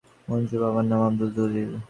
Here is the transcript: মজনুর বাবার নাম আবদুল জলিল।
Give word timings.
মজনুর 0.27 0.61
বাবার 0.63 0.85
নাম 0.89 1.01
আবদুল 1.07 1.29
জলিল। 1.37 1.71